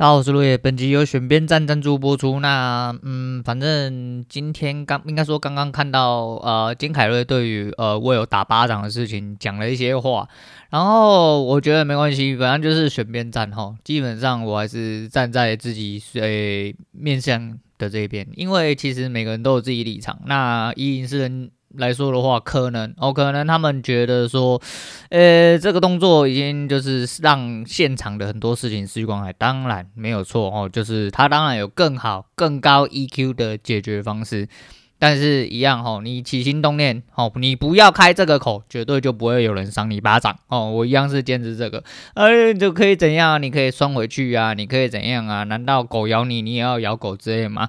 [0.00, 0.56] 大家好，我是路野。
[0.56, 2.40] 本集由选边站赞助播出。
[2.40, 10.26] 那嗯，反正今天刚应该说刚刚看到呃金凯瑞对于呃我有打巴掌的事情讲了一些话，
[10.70, 13.74] 然后我觉得没关系，反正就是选边站哈。
[13.84, 20.18] 基本上我还是站在自己最面向的这一边，因为其实每个人都有自己立场。
[20.24, 21.50] 那一是人。
[21.76, 24.60] 来说的话，可能哦，可能他们觉得说，
[25.10, 29.32] 呃，这个动作已经就是让现场的很多事情失去光彩。
[29.32, 34.48] 当然没有错哦，就是他当然有更好、更高 EQ 的解决方式，
[34.98, 40.70] 但是一样哦，你起心动念哦，你不要开这个口，绝对就不会有人赏你巴掌哦。
[40.70, 43.40] 我一样是坚持这个，呃，就可以怎样？
[43.40, 45.44] 你可以拴回去啊，你可以怎样啊？
[45.44, 47.68] 难道狗咬你，你也要咬狗之类吗？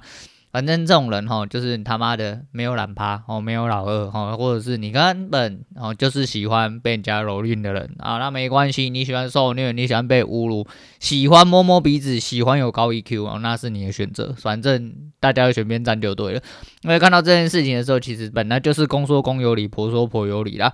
[0.52, 10.66] 反正这种人哈，就是他妈的没有懒趴哦，没有老二哈，或者是你根本哦就是喜欢被人家蹂躏的人啊，那没关系，你喜欢受虐，你喜欢被侮辱，
[11.00, 16.42] 喜欢摸摸鼻子，喜欢有高 EQ 哦，那是你的选择，反正大家要选边站就对了。
[16.82, 20.70] 因为看到这件事情的时候，其实本来就是公说公有理，婆说婆有理啦，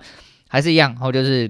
[0.49, 1.49] 还是一样，哦就是。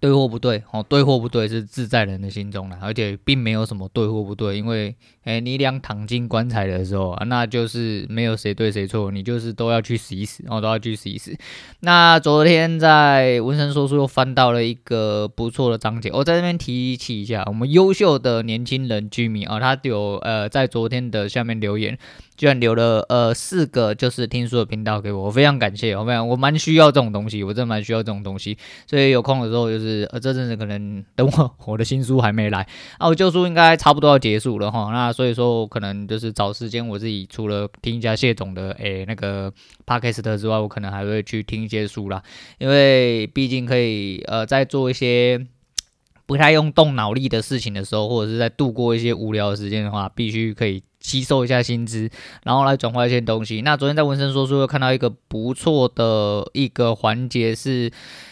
[0.00, 11.36] 对或不对，哦，对或不对是自在人的心中了，而且并没有什么对或不对，因为，诶，你俩躺进棺材的时候啊，那就是没有谁对谁错，你就是都要去死一死，哦，都要去死一死。
[11.80, 21.98] 那昨天在文生说书又翻到了一个不错的章节，我在这边提起一下，我们优秀的年轻人居民啊，他有呃在昨天的下面留言。
[22.40, 32.66] 居然留了呃四个就是听书的频道给我，我非常感谢，我非常我蛮需要这种东西，我真的蛮需要这种东西，所以有空的时候就是呃这阵子可能等我我的新书还没来
[32.96, 39.52] 啊，我旧书应该差不多要结束了哈，那所以说我可能就是找时间我自己除了听一下谢总的诶、那个
[39.84, 42.22] p o d c s t 之外，我可能还会去听一些书啦，
[42.56, 45.46] 因为毕竟可以呃在做一些
[46.24, 50.82] 不太用动脑力的事情的时候，或者是在度过一些无聊的时间的话，必须可以。
[51.00, 52.10] 吸收一下薪资，
[52.44, 53.62] 然后来转化一些东西。
[53.62, 57.90] 那昨天在文生说书又看到一个不错的一个环节，是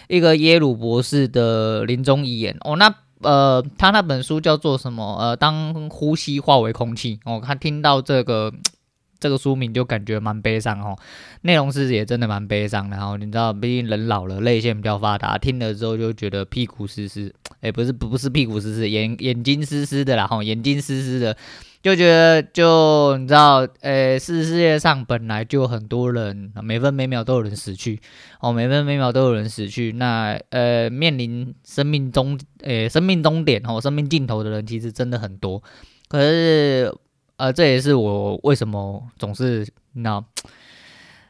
[0.08, 2.76] 一个耶鲁博士的临终遗言哦。
[2.76, 5.16] 那呃，他那本书叫做什么？
[5.18, 7.18] 呃，当呼吸化为空气。
[7.24, 8.52] 哦，他听到这个
[9.18, 10.96] 这个书名就感觉蛮悲伤哦。
[11.42, 12.96] 内容是也真的蛮悲伤的。
[12.96, 17.34] 然后你知道，毕竟人老了，泪腺比较发达，听了之后就觉得屁股湿湿。
[17.60, 20.24] 哎，不是，不是屁股湿湿，眼眼睛湿湿的啦。
[20.24, 21.36] 哈，眼睛湿湿的。
[21.80, 28.00] 就觉得，就你知道，诶、欸，是世界上本来就很多人，每分每秒都有人死去，
[28.40, 29.92] 哦，每分每秒都有人死去。
[29.92, 35.62] 那呃，面临生命终，诶、生命终点哦，生命尽头的人其实真的很多。
[36.08, 36.92] 可是，
[37.36, 40.22] 呃，这也是我为什么总是那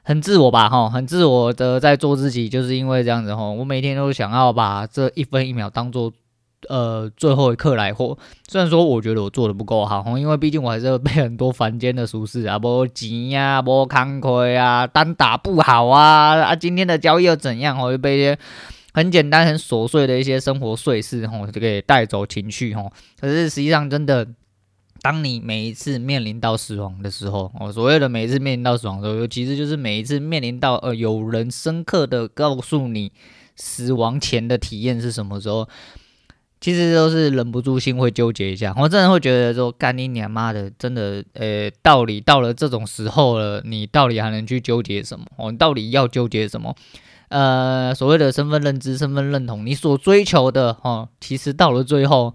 [0.03, 6.11] 很自我吧，哈，很自我的在做自己，就是因为这样子，哈，我每天都想要把这一分一秒当做。
[6.69, 8.19] 呃，最后一刻来活。
[8.49, 17.79] 虽然说我觉得我做的不够好，因为毕竟我还是被很多凡间的俗事啊，无钱呀，无慷慨啊，单打不好啊，啊，今天的交易又怎样？
[17.81, 18.39] 哦，就被一些
[18.93, 22.91] 很简单、很琐碎的一些生活碎事，吼，就给带走情绪，吼。
[23.21, 24.27] 可是实际上，真的，
[25.01, 33.13] 当你每一次面临到死亡的时候，哦，所谓的每一次面临到死亡的时候，其实就是每一次面临到呃，有人深刻的告诉你
[33.55, 35.69] 死亡前的体验是什么时候。
[36.61, 45.25] 其实都是忍不住心会纠结一下，我真的会觉得说，干你娘妈的，真的，呃，道理到了这种时候了，你到底还能去纠结什么？
[45.37, 46.75] 哦，你到底要纠结什么？
[47.29, 52.35] 呃，所谓的身份认知、身份认同，你所追求的，哦，其实到了最后。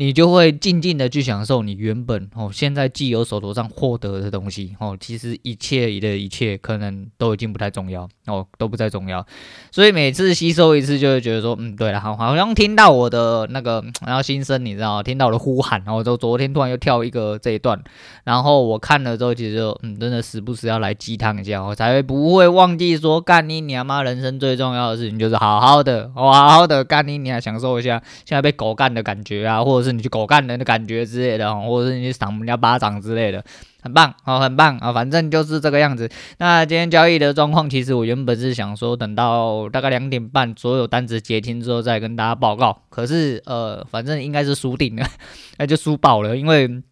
[0.00, 9.26] 你就会静静的去享受你原本哦，现在既有手头上获得的东西哦，其实一切的一切可能都已经不太重要哦，都不再重要。
[9.72, 17.82] 所以每次吸收一次，就会觉得说，嗯，对了，好，好像听到我的那个，然后心声，你知道，听到我的呼喊，然后就昨天突然又跳一个这一段，
[18.22, 29.87] 然后我看了之后，其实就嗯，真的时不时要来鸡汤一下，我才会不会忘记说，干你娘妈，人生最重要的事情就是好好的，好好的干你娘，享受一下现在被狗干的感觉啊，或者是。
[29.92, 33.44] 你去狗干人的感觉之类的，或者是你去赏人家巴掌之类的，
[33.82, 36.08] 很棒哦，很棒啊，反正就是这个样子。
[36.38, 42.82] 那今天交易的状况，其实我原本是想说，等到大概两点半，所有单子结清之后再跟大家报告。
[42.88, 45.06] 可是呃，反正应该是输定了，
[45.58, 46.82] 那就输爆了，因为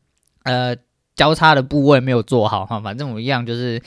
[0.44, 0.76] 呃
[1.15, 2.81] 交叉的部位没有做好哈。
[2.81, 3.81] 反正我一样就是，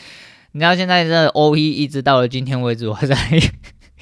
[0.51, 3.15] 你知道现在这 O E 一直到了今天为止，我还在。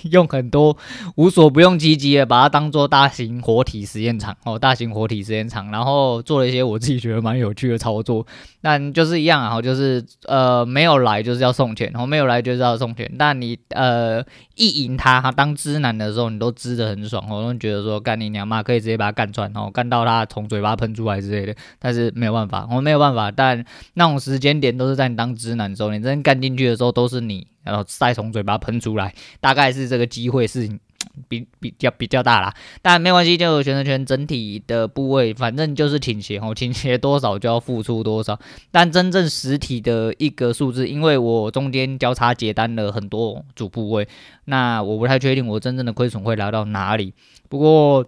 [0.12, 0.78] 用很多
[1.16, 8.26] 无所不用其极的把它当做大型活体实验场哦，大型活体实验场，然后做了一些我自己觉得蛮有趣的操作，
[8.62, 14.24] 但就是一样啊，就是呃没有来就是要送钱，然后没有来就是要送钱，但你呃
[14.56, 23.66] 一赢他，当汁男的时候，你都知得很爽，我都觉得说干你娘妈可以直接把他干穿哦，干到他从嘴巴喷出来之类的，但是没有办法，我没有办法，但
[23.96, 27.48] 那种时间点都是在你当汁男的时候，你真干进去的时候都是你。
[27.68, 30.68] 然后再从嘴巴喷出来，大概是这个机会是
[31.30, 38.40] 比比较比较大啦，但没关系，就选择权整体的部位，反正就是倾斜哦， 倾斜多少就要付出多少。
[38.72, 44.08] 但真正实体的一个数字，因为我中间交叉结单了很多组部位，
[44.46, 47.14] 那我不太确定我真正的亏损会来到哪里。
[47.50, 48.06] 不过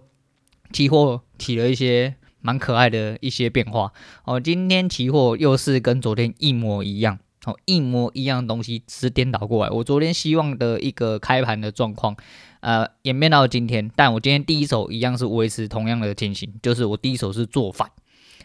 [0.72, 3.92] 期货起了一些蛮可爱的一些变化
[4.24, 7.18] 哦，今天期货又是跟昨天一模一样。
[7.46, 9.70] 哦，一模一样东西只是颠倒过来。
[9.70, 12.14] 我昨天希望的一个开盘的状况，
[12.60, 17.90] 呃，演变到今天，但我今天第一手一样是维持同样的情形，就是我第一手是做反，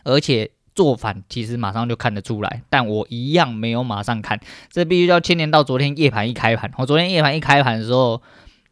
[0.06, 4.40] 而且做反其实马上就看得出来，但我一样没有马上看，
[4.70, 6.72] 这必须要牵连到昨天夜盘一开盘。
[6.78, 8.22] 我昨天夜盘一开盘的时候，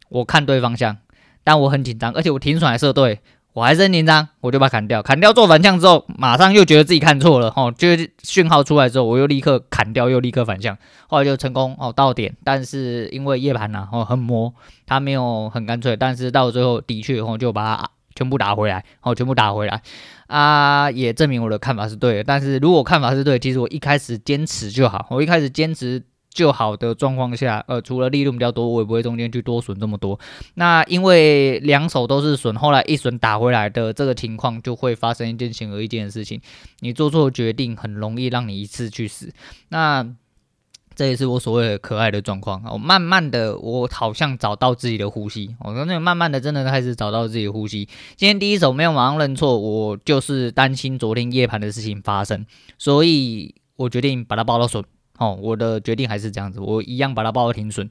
[0.08, 0.96] 我看对方向，
[1.42, 3.20] 但我很紧张，而且我停损还设对。
[3.54, 14.52] 我还是很紧张，我就把它砍掉，砍掉做反向之后，马上又觉得自己看错了，吼，就是讯号出来之后，我又立刻砍掉，又立刻反向，后来就成功哦到点，但是因为夜盘呐，哦很磨，
[14.86, 19.80] 它没有很干脆，但是到最后的确，哦就把它全部打回来，哦全部打回来，
[20.26, 26.02] 啊也证明我的看法是对的，但是如果看法是对，其实我一开始坚持就好，我一开始坚持。
[26.34, 30.18] 就好的状况下，呃，除了利润比较多，我也不会中间去多损这么多。
[30.54, 36.40] 那因为两手都是损，后来一损打回来的这个情况，就会发生一件显而易见的事情：
[36.80, 39.32] 你做错决定，很容易让你一次去死。
[39.68, 40.04] 那
[40.96, 42.62] 这也是我所谓的可爱的状况。
[42.72, 45.54] 我慢慢的，我好像找到自己的呼吸。
[45.60, 47.88] 我说那个慢慢的，真的开始找到自己的呼吸。
[48.16, 52.44] 今天第一手没有马上认错，我就是担心昨天夜盘的事情发生，
[52.76, 54.84] 所以我决定把它报到损。
[55.18, 57.88] 哦，我的决定还是这样子，我一样把它报个停损，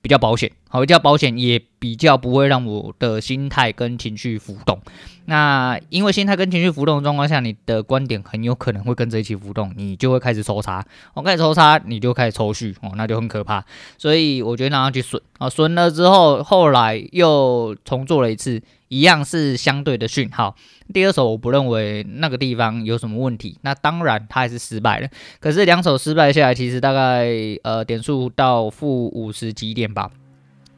[0.00, 0.50] 比较保险。
[0.68, 4.78] 好，比较保险，也比较不会让我的心态跟情绪浮动。
[5.26, 10.84] 那因为心态跟情绪浮动的状况下，你的观点很有可能会跟着一起浮动，你就会开始抽差。
[11.14, 13.64] 我、开始抽差，你就开始抽续，哦，那就很可怕。
[13.96, 18.62] 所以我觉得让它去损啊，损、了之后，后来又重做了一次。
[18.88, 20.54] 一样是相对的讯号。
[20.92, 25.08] 第二手我不认为那个地方有什么问题，那当然它还是失败了。
[25.40, 27.26] 可是两手失败下来，其实大概
[27.64, 30.12] 呃点数到负五十几点吧。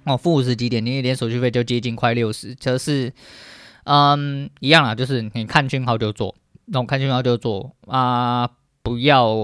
[0.04, 3.12] 哦，负五十几点，你一点手续费就接近快六十，这是
[3.86, 6.34] 嗯一样啊，就是你看讯号就做，
[6.66, 8.50] 那我看讯号就做啊、
[8.82, 9.34] 不要。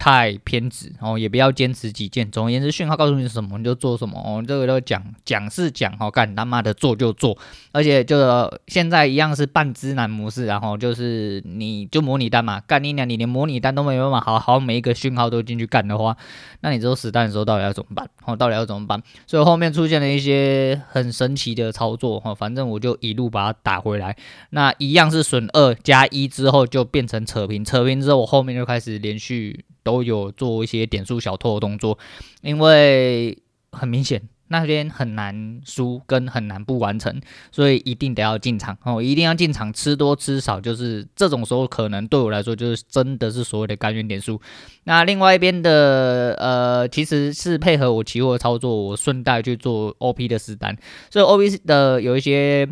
[0.00, 2.30] 太偏执哦，也不要坚持己见。
[2.30, 4.42] 总而言之，讯号告诉你什么你就做什么哦。
[4.48, 7.36] 这个都讲讲是讲哦，干他妈的做就做。
[7.70, 8.18] 而且就
[8.66, 16.16] 现在一样是半知难模式，然后就是你就模拟单嘛，干你娘，你连模拟单都没有办法好好每一个讯号都进去干的话，
[16.62, 18.08] 那你之后实单的时候到底要怎么办？
[18.24, 19.02] 哦，到底要怎么办？
[19.26, 24.16] 所以后面出现了一些很神奇的操作哦，反正我就一路把它打回来。
[24.48, 29.62] 那一样是损二加一之后就变成扯平，扯平之后我后面就开始连续。
[29.82, 31.98] 都有做一些点数小偷的动作，
[32.42, 33.36] 因为
[33.72, 37.20] 很明显那边很难输跟很难不完成，
[37.52, 44.40] 所以一定得要进场哦，一定要进场吃多吃少，就是这种时候可能对我来说就是真的是所谓的甘愿点数。
[44.84, 50.76] 那另外一边的呃，其实是配合我期货操作，我顺带去做 OP 的实单，
[51.10, 52.68] 所以 OP 的有一些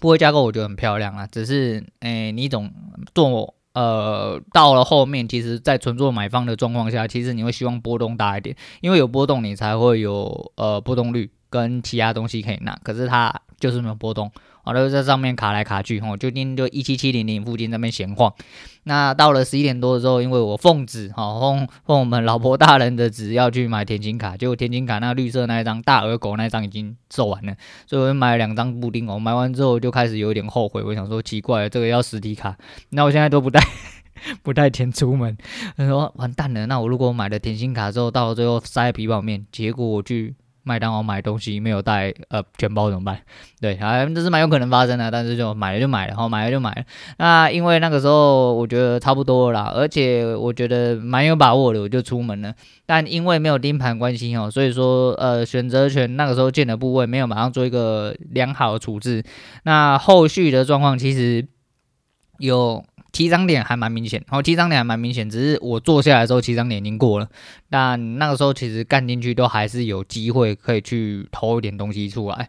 [0.00, 2.72] 不会架构我觉得很漂亮啊，只是诶，你总
[3.14, 3.54] 做。
[3.78, 11.30] 呃，到了后面，其实，在纯做买方的状况下，其实你会希望波动大一点，因为有波动，你才会有呃波动率。
[11.50, 12.78] 跟其他东西可以拿。
[12.82, 14.30] 可是它就是没有波动，
[14.62, 18.32] 好了，在上面卡来卡去，吼，就今天就一七七零零附近那边闲晃。
[18.84, 27.54] 那到了十一点多的时候，因为我奉旨，哈，奉奉我们老婆大人的旨要去买甜心卡，结果甜心卡那绿色那一张大耳狗那一张已经售完了，
[27.86, 29.18] 所以我就买了两张布丁哦。
[29.18, 32.56] 买完之后就开始有点后悔，我想说奇怪，这个要实体卡，
[32.90, 33.60] 那我现在都不带
[34.44, 35.36] 不带钱出门，
[35.76, 40.36] 他说完蛋了，那我如果买了甜心卡之后，到了最后塞皮包面，结果我去。
[40.68, 43.22] 麦当劳买东西没有带呃全包怎么办？
[43.58, 46.84] 对，啊，这是蛮有可能发生的，但是就买了就买了，好买了就买了。
[47.16, 52.52] 那因为那个时候我觉得差不多了，而且我觉得蛮有把握的，我就出门了。
[52.84, 59.24] 但因为没有盯盘关系哦，所以说呃选择权那个时候建的部位没有马上做一个良好的处置。
[59.62, 61.48] 那后续的状况其实
[62.38, 62.84] 有。
[63.18, 67.28] 起涨点还蛮明显，然后，起涨点还蛮明显，只是我坐下来的时候起涨点已经过了，
[67.68, 72.48] 但那个时候其实干进去都还是有机会可以去偷一点东西出来。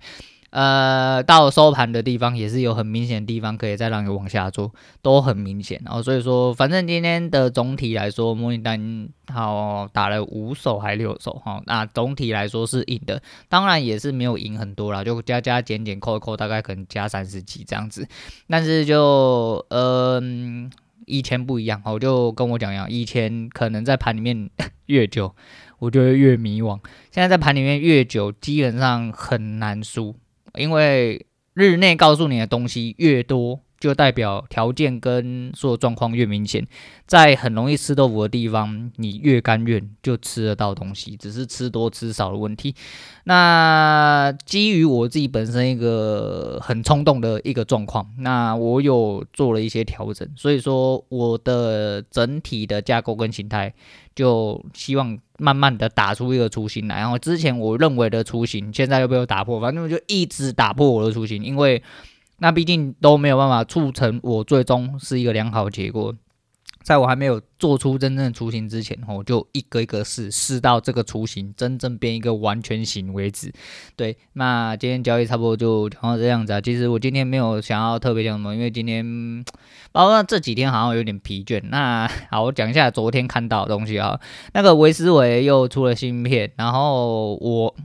[0.51, 5.79] 呃，到收盘的地方也是有很明显的地方可以再让你往下做，都很明显。
[5.85, 18.07] 然后所以说，反正今天的总体来说，模拟单好打了五手还六手哈，那总体来说是赢的，当然也是没有赢很多啦，就加加减减扣一扣，大概可能加三十几这样子。
[18.47, 24.49] 但是就嗯、呃，以前不一样，我就跟我讲一样，以前可能在盘里面
[24.87, 25.35] 越久，
[25.77, 26.79] 我就会越迷惘。
[27.11, 30.15] 现在在盘里面越久，基本上很难输。
[30.55, 36.65] 因为日内告诉你的东西越多，就代表条件跟所有状况越明显。
[37.05, 42.75] 在很容易吃豆腐的地方，你越甘愿就吃得到东西，只是吃多吃少的问题。
[43.23, 53.73] 那基于我自己本身一个很冲动的一个状况，那我有做了一些调整，所以说我的整体的架构跟形态。
[54.15, 61.81] 就希望慢慢的打出一个雏形来，然后之前我认为的雏形，现在又被我打破，反正我就一直打破我的雏形，因为
[62.37, 66.13] 那毕竟都没有办法促成我最终是一个良好结果。
[66.89, 73.53] 在我还没有做出真正的雏形之前，我就一个一个试，试到这个雏形真正变一个完全形为止。
[73.95, 76.59] 对，那今天交易差不多就讲到这样子啊。
[76.59, 79.05] 其实我今天没有想要特别讲什么，因为今天
[79.91, 81.61] 包括这几天好像有点疲倦。
[81.69, 84.19] 那好，我讲一下昨天看到的东西啊。
[84.55, 87.75] 那个维思维又出了新片，然后我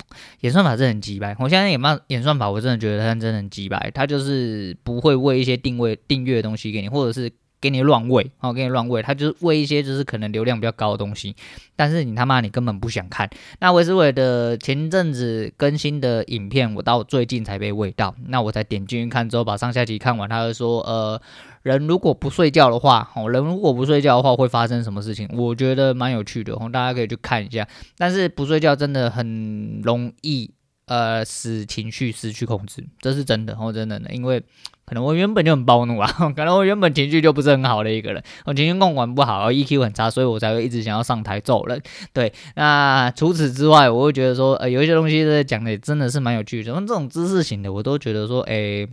[0.40, 1.37] 演算法是很鸡掰。
[1.38, 3.90] 我现在演嘛演算法，我真的觉得它真的很鸡掰。
[3.92, 7.30] 它就是不会喂一些定位订阅的东西给你，或者是。
[7.64, 11.35] 给你乱喂，好，给你乱喂，他就是喂一些就是可能流量比较高的东西，
[11.75, 13.30] 但是你他妈你根本不想看。
[13.59, 21.18] 那维思维的前阵子更新的影片，我到最近才被喂到，那我才点进去看之后，把上下集看完，他就说，呃，
[21.62, 25.26] 人如果不睡觉的话，哦，人如果不睡觉的话会发生什么事情？
[25.33, 27.66] 我觉得蛮有趣的，哦，大家可以去看一下。
[27.97, 30.50] 但是不睡觉真的很容易，
[30.86, 34.42] 呃，使情绪失去控制，这是真的，哦，真的的，因为。
[34.86, 41.80] 可能我原本就很暴怒啊， 可能我原本情绪就不是很好的一个人，我情绪控管不好，EQ 很差，所以我才会一直想要上台揍人。
[42.12, 48.86] 对，那除此之外，我会觉得说，呃，有一些东西在讲的真的是蛮有趣的，像这种知识型的，我都觉得说，诶，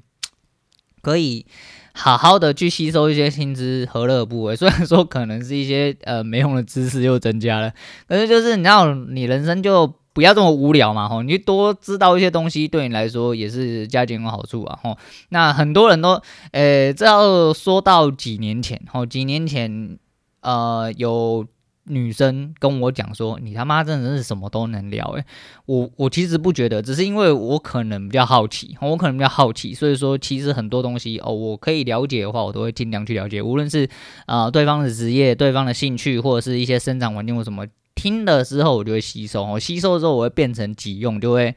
[1.02, 1.46] 可以
[1.94, 4.56] 好好的去吸收一些新知，何乐不为？
[4.56, 7.74] 虽然说可能是一些呃没用的知识又增加了，
[8.08, 9.94] 可是就是你知道，你人生就。
[10.14, 11.24] 不要这么无聊嘛，吼！
[11.24, 14.98] 你多知道一些东西，对你来说也是加减有好处啊，吼。
[15.30, 19.98] 那很多人都，诶、这要说到几年前，吼，几年前，
[20.42, 21.46] 呃，有
[21.86, 25.26] 女生跟我讲说，你他妈真的是什么都能聊，诶，
[25.66, 33.90] 我我其实不觉得，只是因为我可能比较好奇，我可能比较好奇，所以说其实很多东西哦，我可以了解的话，我都会尽量去了解，无论是
[34.26, 37.66] 啊、对方的职业、对方的兴趣，或者是一些生长环境或什么。
[37.94, 39.44] 听了之后，我就会吸收。
[39.44, 41.54] 我吸收之后，我会变成己用，就会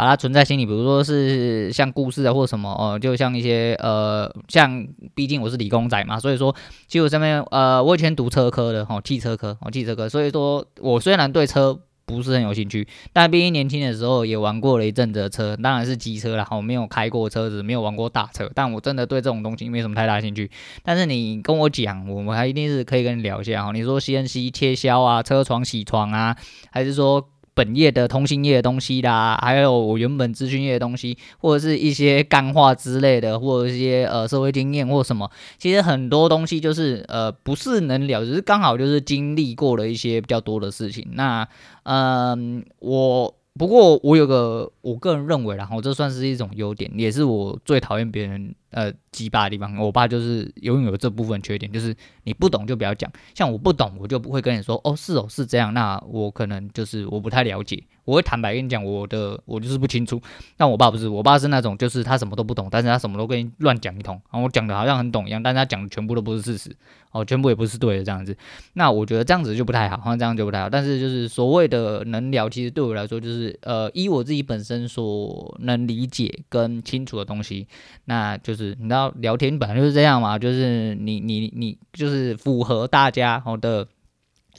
[0.00, 0.64] 把它存在心里。
[0.64, 6.54] 比如说是像故事啊，或者什么哦，就像一些呃，像毕竟我是理工仔嘛，所以说，
[6.86, 10.08] 其实我身边呃，我以前读车科的哦，汽车科哦，汽车科。
[10.08, 11.78] 所以说我虽然对车。
[12.06, 16.44] 不是很有兴趣，但毕竟年轻的时候也玩过了一阵子的车，当然是机车啦。
[16.50, 20.50] 我没有开过车子，没有玩过大车，但我真的对这种东西没什么太大兴趣。
[20.82, 23.70] 但是你跟我讲，我们还一定是可以跟你聊一下哈。
[23.70, 26.36] 你说 CNC 切削啊，车床洗床啊，
[26.72, 27.28] 还是说？
[27.54, 41.06] 本业的通信业的东西啦，还有我原本资讯业的东西，或者是一些干话之类的，或者一些呃社会经验或什么，其实很多东西就是呃不是能聊，只是刚好就是经历过了一些比较多的事情。
[41.12, 41.46] 那
[41.84, 48.54] 嗯、我不过我有个我个人认为，然后这算是一种优点，也是我最讨厌别人。
[48.70, 51.92] 呃，鸡巴的地方，我爸就是永远有这部分缺点，就是
[52.22, 53.10] 你不懂就不要讲。
[53.34, 55.74] 像我不懂，我就不会跟你说，哦，是哦，是这样。
[55.74, 60.20] 那我可能就是我不太了解，我会坦白跟你讲，我的我就是不清楚。
[60.56, 66.76] 但我爸不是，我爸是那种就是他什么都不懂，但是他什么都跟你乱讲一通，然后我讲的好像很懂一样，但是他讲的全部都不是事实，
[67.10, 68.36] 哦，全部也不是对的这样子。
[68.74, 70.70] 那我觉得这样子就不太好，好像这样就不太好。
[70.70, 77.66] 但是就是所谓的能聊，其实对我来说就是呃，依我自己本身所能理解跟清楚的东西，
[78.04, 78.54] 那就。
[78.60, 83.88] 是，你知道聊天本来就是这样嘛，就是你你你就是符合大家好的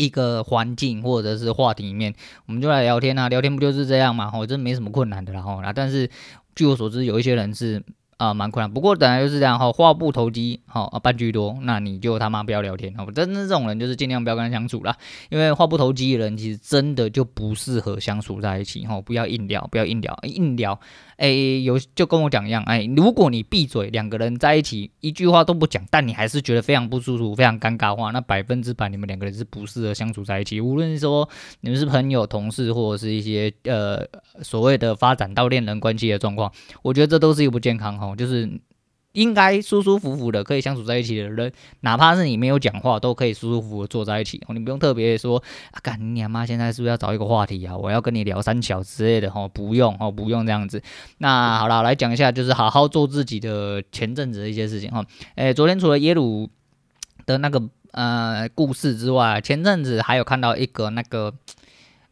[0.01, 2.11] 一个环境或者是话题里面，
[2.47, 6.09] 我们就来聊天啊，聊天不就是这样嘛，吼，这没什么困难的啦，吼，但是
[6.55, 7.83] 据我所知，有一些人是
[8.17, 8.73] 啊蛮困难。
[8.73, 14.97] 不过本来就是这样哈，话不投机，好啊半句多，那你就他妈不要聊天，好，真的这种人就是尽量不要跟他相处啦，
[15.29, 20.79] 因为话不投机的人其实真的就不适合相处在一起哈，不要硬聊，不要硬聊，硬聊。
[21.21, 21.29] 哎，
[21.63, 30.59] 有就跟我讲一样，哎，如果你闭嘴，两个人在一起一句话都不讲，但你还是觉得非常不舒服、非常尴尬的话，那百分之百你们两个人是不适合相处在一起。
[30.59, 34.03] 无论说你们是朋友、同事，或者是一些呃
[34.41, 36.51] 所谓的发展到恋人关系的状况，
[36.81, 38.49] 我觉得这都是一个不健康哈，就是。
[39.13, 41.51] 应该舒舒服服的可以相处在一起的人，
[41.81, 44.53] 哪怕是你没有讲话，都可以舒舒服服坐在一起哦。
[44.53, 45.41] 你不用特别说
[45.71, 46.45] 啊，干你妈！
[46.45, 47.75] 现在是不是要找一个话题啊？
[47.75, 50.81] 我要跟你聊三小之类的哈，不用哦，不用这样子。
[51.17, 55.05] 那好了，来讲一下，就是好好做自己的前阵子的一些事情哈。
[55.35, 56.49] 诶，昨天除了耶鲁
[57.25, 61.33] 的那个呃故事之外，前阵子还有看到一个那个。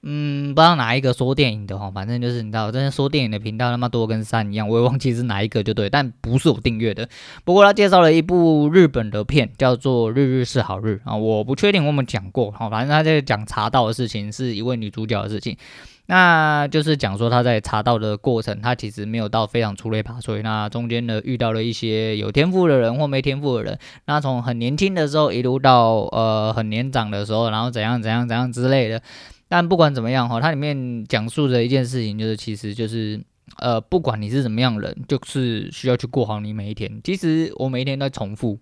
[0.01, 7.09] 嗯，不知道哪一个说电影的哈，反正就是你知道，这些说电影的频道那么多跟山一样，我也忘记是哪一个就对，但不是我订阅的。
[7.43, 15.57] 不过他介绍了一部日本的片，叫做《日日是好日》啊，我不确定我们讲过哈，反正他在讲茶道的事情，是一位女主角的事情，
[16.05, 29.01] 那就是讲说她在茶道的过程，她其实没有到非常出类拔萃，那中间呢遇到了一些有天赋的人或没天赋的人，那从很年轻的时候一路到呃很年长的时候，然后怎样怎样怎样之类的。
[29.49, 33.19] 但不管怎么样哈，它里面讲述的一件事情就是，其实就是，
[33.57, 37.01] 呃，不管你是什么样的人，就是需要去过好你每一天。
[37.03, 38.59] 其实我每一天都在重复，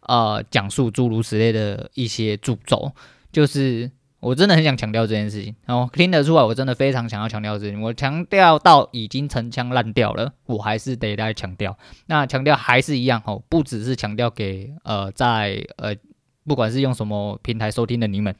[0.00, 2.90] 呃，讲述诸如此类的一些诅咒，
[3.30, 3.88] 就是
[4.18, 5.54] 我真的很想强调这件事情。
[5.66, 7.82] 然后听得出来，我真的非常想要强调这件事情。
[7.82, 11.78] 我强调到已经陈腔滥调了，我还是得再强调。
[12.06, 15.94] 那强调还是一样哈，不只是强调给呃在呃
[16.44, 18.34] 不管是用什么平台收听的你们。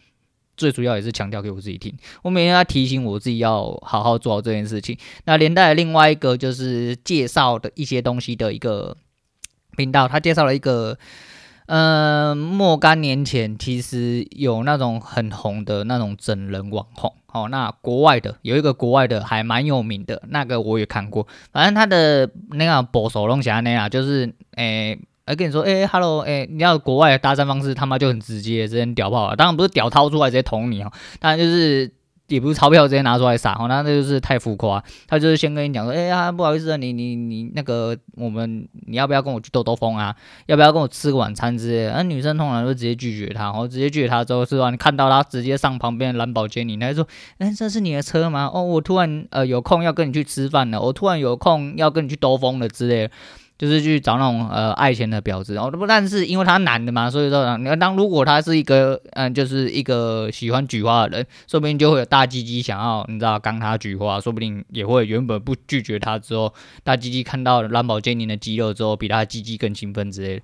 [0.57, 1.93] 最主要也是强调给我自己听，
[2.23, 4.97] 我每天要提醒我自己要好好做好这件事情。
[5.25, 8.97] 那连带另外一个就是介绍的一些东西的一个
[9.77, 10.97] 频道，他介绍了一个，
[11.67, 24.99] 嗯、呃，若干年前其实有那种很红的那种整人网红，哦，那国外的有一个国外的还蛮有名的，那个我也看过，反正他的那个保守龙侠那样，就是诶。
[25.27, 29.37] 来跟你说，哎、欸、，Hello，哎、你要国外的搭讪方式，他妈就很直接，直接屌爆了。
[29.37, 31.91] 当然不是屌掏出来直接捅你哦，当然就是
[32.29, 34.85] 也不是钞票直接拿出来撒哦，那那就是太浮夸。
[35.07, 40.15] 他就是先跟你讲说，哎、呀，不好意思，你你你那个我们你要不要跟我去兜兜风啊？
[40.45, 41.93] 要不要跟我吃个晚餐之类的？
[41.93, 44.69] 那女生通常都直接拒绝他，然后直接拒绝他之后是吧？
[44.69, 48.51] 你看到他直接上旁边的蓝宝坚尼，他就说，哎、这是你的车吗？
[48.53, 53.15] 哦，我突然呃有空要跟你去吃饭了，我突然有空要跟你去兜风了之类的。
[53.57, 70.43] 就是去找那种呃爱钱的婊子然后，不但是因为他男的嘛，所以说你要当如果他是一个嗯、就是一个喜欢菊花的人，说不定就会有大鸡鸡想要你知道刚他菊花，说不定也会原本不拒绝他之后，大鸡鸡看到蓝宝坚尼的肌肉之后，比他鸡鸡更兴奋之类的。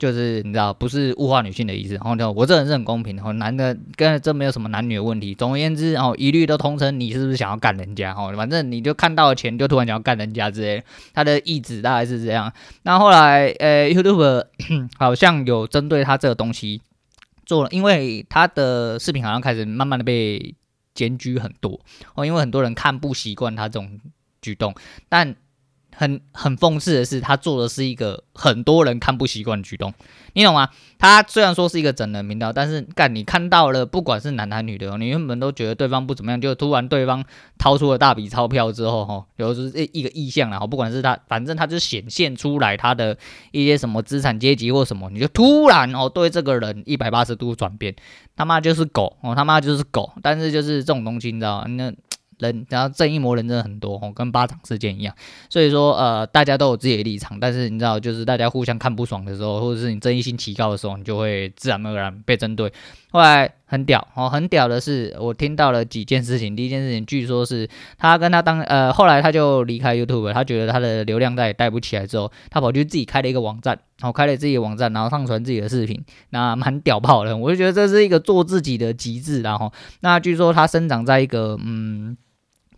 [0.00, 1.92] 就是你知道，不是物化女性的意思。
[1.94, 3.20] 然后就，我这人是很公平的。
[3.20, 5.34] 然后男的跟这没有什么男女的问题。
[5.34, 8.14] 总而言之，然后一律都通称你是不是想要干人家？
[8.14, 10.82] 哦，反正你就看到了钱就突然想要干人家之类。
[11.12, 12.50] 他的意志大概是这样。
[12.82, 14.46] 那后来，呃，YouTube
[14.98, 16.80] 好像有针对他这个东西
[17.44, 20.54] 做了，因为他的视频好像开始慢慢的被
[20.94, 21.78] 检举很多
[22.14, 24.00] 哦，因为很多人看不习惯他这种
[24.40, 24.74] 举动，
[25.10, 25.36] 但。
[26.00, 29.92] 很很讽刺的是，他做的是一个很多人看不习惯的举动，
[30.32, 30.70] 你懂吗？
[30.98, 37.22] 他虽然说是一个整人频道，但是干你看到了，不管是男的女的，你原本都觉得对方不怎么样，就突然对方
[37.58, 43.18] 掏出了大笔钞票之后，哈，有时一个意向然后不管是他，反正他就显现出来他的
[43.50, 47.94] 一些什么资产阶级或什么，你就突然哦对这个人一百八十度转变，
[48.34, 51.92] 他妈就是狗哦，他妈就是狗，但是就是这种东西，你知道那。
[52.40, 55.14] 人，然后正义魔人真的很多哦，跟巴掌事件一样。
[55.48, 62.72] 所以说，呃，大家都有自己的立场，但是你知道，就是大家互相看不爽的时候，或者是你争议性提高的时候，你就会自然而然被针对。
[63.12, 66.54] 后来很屌哦，很屌的是，我听到了几件事情。
[66.54, 77.36] 第一件事情，据说是他跟他当呃，后来他就离开 YouTube，他觉得他的流量再也带不起来之后，他跑去自己开了一个网站，然后开了自己的网站，然后上传自己的视频，那蛮屌爆的。
[77.36, 79.72] 我就觉得这是一个做自己的极致，然后
[80.02, 82.16] 那据说他生长在一个嗯。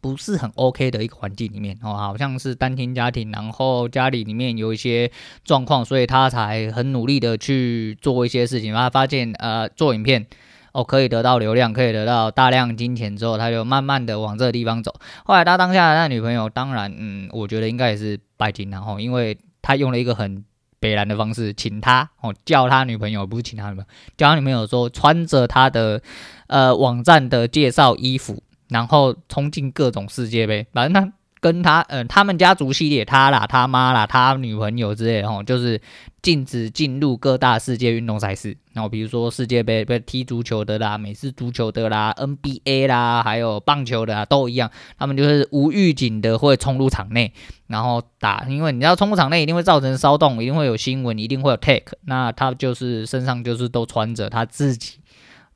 [0.02, 5.08] 不是很 OK 的一个环境里面哦，好像是单亲家庭，然后家里里面有一些
[5.44, 8.74] 状况，所以他才很努力的去做一些事情。
[8.74, 10.26] 他发现呃做影片
[10.72, 14.92] 哦可以得到流量，可以得到大量金钱之后，他就慢慢的往这个地方走。
[15.24, 20.44] 后来他当下的那女朋友，当然嗯，我觉得应该也是拜金，然后因为他用了一个很
[20.80, 23.86] 北烂的方式，请他哦叫他女朋友，不是请他女朋友，
[24.16, 26.02] 叫他女朋友说穿着他的
[26.48, 28.42] 呃网站的介绍衣服。
[28.72, 35.80] 然后冲进各种世界杯，反正他跟他，呃，他们家族系列，他啦，他妈啦，他女朋友之类的，吼，就是
[36.22, 38.56] 禁止进入各大世界运动赛事。
[38.72, 44.70] 然后比如说世界杯，被踢足球的啦，美式足球的啦，NBA 啦，还有棒球的啦，都一样。
[44.96, 47.32] 他们就是无预警的会冲入场内，
[47.66, 48.46] 然后打。
[48.48, 51.98] 因为你知道冲入场内一定会造成骚动，一定会有新闻，一定会有 take。
[52.06, 55.00] 那他就是身上就是都穿着他自己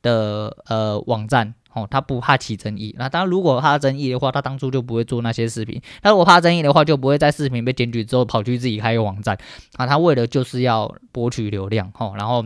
[0.06, 2.94] 的呃网站哦，他不怕起争议。
[2.96, 5.82] 那当然如果怕争议的话，他当初就不会做那些视频。
[6.00, 9.36] 他如果怕争议的话，就不会在视频被检举之后跑去自己开一个网站。
[9.76, 12.44] 啊，他为了就是要博取流量哦，然后。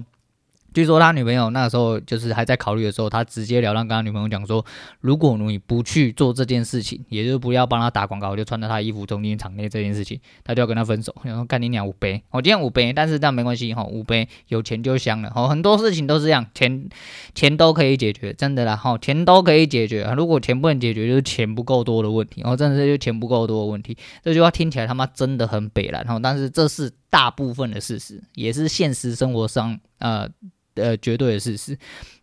[0.72, 4.64] 据说他女朋友那个时候就是还在考虑的时候，他直截了当跟他女朋友讲说，
[5.00, 11.14] 如果你不去做这件事情，也就是不要帮他打广告，就穿着他衣服走进场内这件事情，他就要跟他分手。
[11.22, 15.33] 然后干你娘五杯，我今天五杯，但是这样没关系哈，五杯有钱就香了。
[15.35, 16.88] 哦，很多事情都是这样，钱
[17.35, 18.76] 钱都可以解决，真的啦。
[18.76, 20.11] 哈，钱都可以解决。
[20.16, 22.42] 如果钱不能解决，就是钱不够多的问题。
[22.42, 23.96] 哦，真的是就钱不够多的问题。
[24.22, 26.04] 这句话听起来他妈真的很北烂。
[26.04, 30.30] 哈，但是这是大部分的事实，也是现实生活上呃。
[30.76, 31.76] 呃，绝对的事实，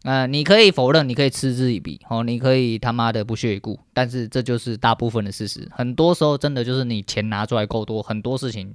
[0.04, 8.74] 呃，你可以否认，你可以嗤之以鼻，哦，你可以他妈的不屑一顾，但是这就是大部分的事实，很多时候真的就是你钱拿出来够多，很多事情。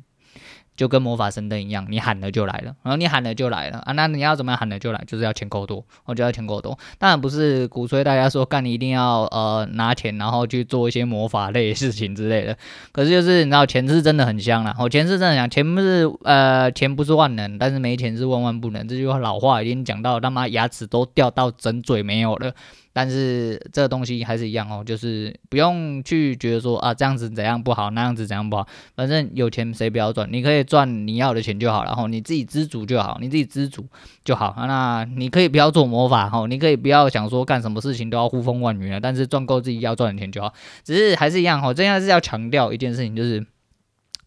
[0.77, 3.93] 就跟魔法神灯一样，你喊了就来了，然后你喊了就来了啊！
[3.93, 5.03] 那你要怎么样喊了就来？
[5.07, 6.79] 就是要钱够多，我就要钱够多。
[6.99, 12.57] 当然不是鼓吹大家说干你一定要呃拿钱，然后去做一些魔法类事情之类的。
[12.91, 18.89] 可是就是你知道钱是真的很香啦，我钱是真的香，钱不是呃钱不是万能，但是没钱是万万不能。
[18.89, 22.55] 这句话老话已经讲到他妈牙齿都掉到整嘴没有了。
[22.93, 33.87] 但是这东西还是一样哦，就是不用去觉得说啊这样子怎样不好，那样子怎样不好，反正有钱谁不要赚，你可以赚你要的钱就好，然后你自己知足就好，你自己知足
[34.25, 34.55] 就好。
[34.67, 40.53] 那你可以不要做魔法哈，你可以不要想说干什么事情都要呼风唤雨了，但是赚够自己要赚的钱就好。
[40.85, 43.47] 只是还是一样哈，这样是要强调一件事情，就是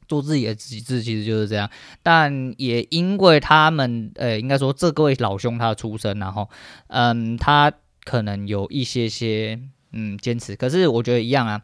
[0.07, 1.69] 做自己的极致，其实就是这样。
[2.01, 6.49] 但也因为他们呃，应该说这各位老兄他出身，然后
[6.87, 7.71] 嗯他。
[8.05, 9.59] 可能有一些些
[9.91, 11.61] 嗯坚持，可是我觉得一样啊。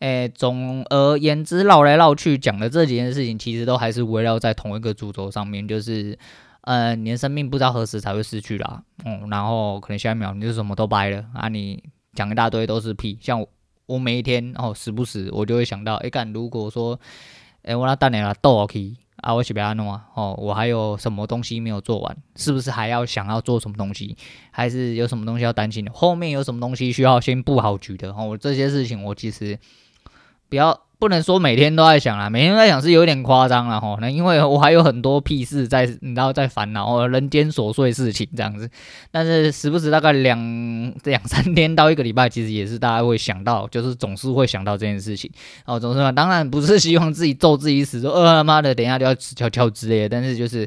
[0.00, 6.18] 诶，总而言之，绕来绕去讲的这几件事情，其实都还是围绕在同一个主轴上面，就是
[6.62, 8.82] 呃，你的生命不知道何时才会失去啦。
[9.04, 13.16] 嗯，然后可能下一秒你就什么都掰了啊，你讲一大堆都是屁。
[13.22, 13.46] 像
[13.86, 16.98] 我，每一天哦，时不时我就会想到，诶，干如果说，
[17.62, 18.96] 诶，我那当年啊倒去。
[19.24, 20.06] 啊，我是不要弄啊！
[20.14, 22.16] 哦，我还有什么东西没有做完？
[22.36, 24.16] 是不是还要想要做什么东西？
[24.50, 25.90] 还是有什么东西要担心的？
[25.92, 28.12] 后面有什么东西需要先布好局的？
[28.12, 29.58] 哦，我这些事情我其实
[30.48, 30.78] 不要。
[31.04, 33.98] 不能说每天都在想啦，每天都在想是有点夸张了吼。
[34.00, 38.66] 那因为我还有很多屁事在，你知道在烦恼哦，人间琐碎事情这样子。
[39.10, 45.30] 但是时不时大概两两三天到一个礼拜，其实也是大家会想到，就是总是会想到这件事情
[45.66, 45.78] 哦。
[45.78, 50.08] 总是嘛，当然不是希望自己咒自己死，说呃妈的，等一下就要死翘翘之类的。
[50.08, 50.66] 但是就是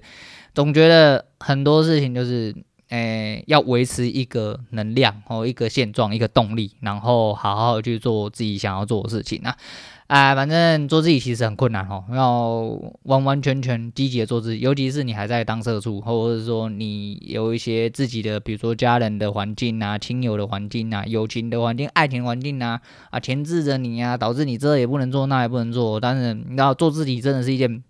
[0.54, 2.56] 总觉得很多事情就是，
[2.90, 9.58] 诶、要维持一个能量哦，一个现状，一个动力，然后好好去做自己想要做的事情啊。
[10.08, 12.62] 哎，反正做自己其实很困难哦，要
[13.04, 26.00] 完完全全积极的做自己，尤其是你还在当社畜，或者是说你有一些自己的，比如说家人的环境啊、亲友的环境啊、友情的环境、爱情环境啊，啊，牵制着你啊，导致你这也不能做，那也不能做。
[26.00, 27.84] 但是你知道，做自己真的是一件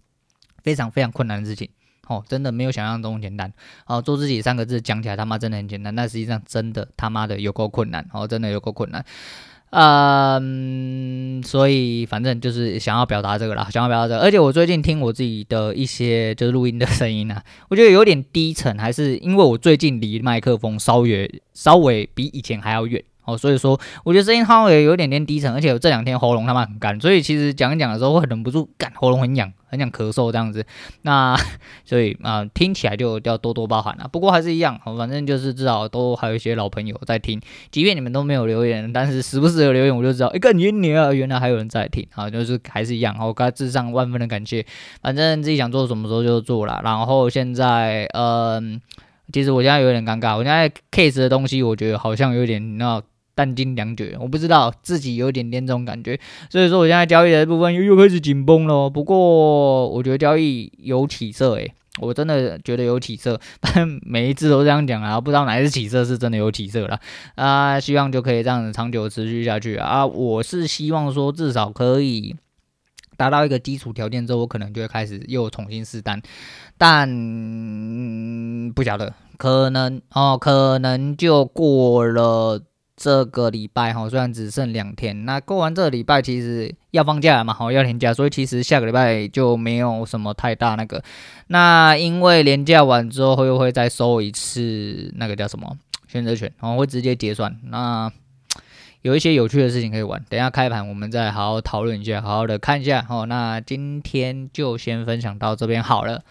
[0.64, 1.70] 非常非常困难的事情
[2.08, 3.54] 哦，真的没有想象中简单
[3.86, 4.02] 哦。
[4.02, 9.06] 做自己三个字讲起来他妈真的很简单，但实际上真的他妈的有够困难哦，真的有够困难。
[9.70, 14.22] 嗯，所以反正就是想要表达这个啦，想要表达这个。
[14.22, 23.04] 而且我最近听我自己的一些就是录音的声音啊， 我觉得有点低沉，还是因为我最近离麦克风稍微稍微比以前还要远。
[23.28, 30.66] 哦，所以说我觉得声音好像也有点点低沉，而且我这两天喉咙他妈很干，所以其实讲一讲的时候会忍不住干，喉咙很痒，很想咳嗽这样子。
[31.02, 31.38] 那
[31.84, 34.08] 所以啊、听起来就要多多包涵了。
[34.08, 43.14] 不过还是一样，反正就是至少都还有一些老朋友在听，即便你们都没有留言，但是时不时有留言，我就知道，一个你你啊，原来还有人在听啊，就是还是一样。
[43.20, 44.66] 我该致上万分的感谢。
[45.02, 46.80] 反正自己想做什么时候就做了。
[46.82, 48.80] 然后现在，嗯、
[49.34, 53.02] 其实我现在有点尴尬，我现在 case 的东西，我觉得好像有点那。
[53.38, 56.20] 弹尽粮绝，我不知道自己有点点这种感觉，
[56.50, 58.90] 所以说我现在交易的部分又又开始紧绷了。
[58.90, 67.00] 不过我觉得交易有起色，诶，我真的觉得有起色， 但每一次都这样讲啊，不知道哪一次起色是真的有起色了
[67.36, 67.80] 啊。
[67.80, 70.04] 希望就可以这样子长久持续下去啊。
[70.04, 72.36] 我是希望说至少可以
[73.18, 76.20] 达到一个基础条件之后，我可能就会开始又重新试单，
[76.76, 77.08] 但
[78.74, 82.64] 不晓得，可能哦，可能就过了。
[82.98, 91.04] 这个礼拜哈，虽然只剩两天，那过完这个礼拜其实要放假嘛，好要连假，所以其实下个礼拜就没有什么太大那个。
[91.46, 95.78] 那因为连假完之后会不会再收一次那个叫什么
[96.10, 97.56] 选择权，然后会直接结算。
[97.66, 98.12] 那
[99.04, 103.06] 有一些有趣的事情可以玩，等下开盘我们再好好讨论一下，好好的看一下。
[103.08, 106.24] 哦，那今天就先分享到这边好了。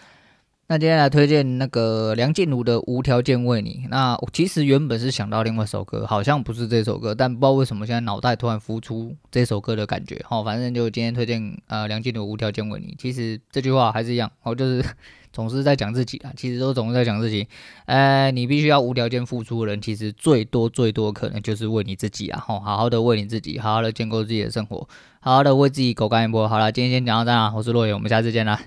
[0.69, 3.83] 那接下来推荐那个梁静茹的《无条件为你》。
[3.89, 10.21] 那我其实原本是想到另外一首歌，好像不是这首歌，但不知道为什么现在脑袋突然浮出这首歌的感觉。
[10.27, 12.87] 好，反正就今天推荐呃梁静茹《无条件为你》。
[13.01, 14.83] 其实这句话还是一样，哦，就是
[15.31, 16.33] 总是在讲自己啊。
[16.35, 17.47] 其实都总是在讲自己。
[17.85, 22.43] 呃，你必须要无条件付出的人，其实最多最多可能就是为你自己啊。
[22.45, 24.85] 好，好好的为你自己，好好的建构自己的生活，
[25.21, 26.45] 好好的为自己狗干一波。
[26.45, 28.59] 好了，今天先讲到这样，我是洛野，我们下次见啦。